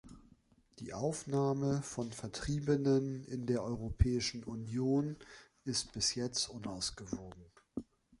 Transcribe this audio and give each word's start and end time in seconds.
Die 0.79 0.95
Aufnahme 0.95 1.83
von 1.83 2.11
Vertriebenen 2.11 3.23
in 3.25 3.45
der 3.45 3.61
Europäischen 3.63 4.43
Union 4.43 5.15
ist 5.63 5.91
bis 5.93 6.15
jetzt 6.15 6.49
unausgewogen. 6.49 7.45